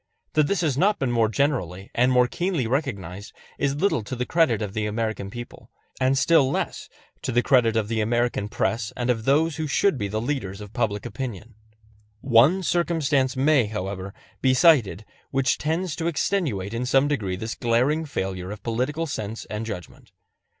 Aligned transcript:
That 0.33 0.47
this 0.47 0.61
has 0.61 0.79
not 0.79 0.97
been 0.97 1.11
more 1.11 1.29
generally 1.29 1.91
and 1.93 2.11
more 2.11 2.27
keenly 2.27 2.65
recognized 2.65 3.33
is 3.59 3.75
little 3.75 4.03
to 4.05 4.15
the 4.15 4.25
credit 4.25 4.59
of 4.59 4.73
the 4.73 4.87
American 4.87 5.29
people, 5.29 5.69
and 5.99 6.17
still 6.17 6.49
less 6.49 6.89
to 7.21 7.31
the 7.31 7.43
credit 7.43 7.75
of 7.75 7.87
the 7.87 8.01
American 8.01 8.49
press 8.49 8.91
and 8.97 9.11
of 9.11 9.25
those 9.25 9.57
who 9.57 9.67
should 9.67 9.99
be 9.99 10.07
the 10.07 10.19
leaders 10.19 10.59
of 10.59 10.73
public 10.73 11.05
opinion. 11.05 11.53
One 12.19 12.63
circumstance 12.63 13.37
may, 13.37 13.67
however, 13.67 14.11
be 14.41 14.55
cited 14.55 15.05
which 15.29 15.59
tends 15.59 15.95
to 15.97 16.07
extenuate 16.07 16.73
in 16.73 16.87
some 16.87 17.07
degree 17.07 17.35
this 17.35 17.53
glaring 17.53 18.05
failure 18.05 18.49
of 18.49 18.63
political 18.63 19.05
sense 19.05 19.45
and 19.51 19.67
judgment. 19.67 20.11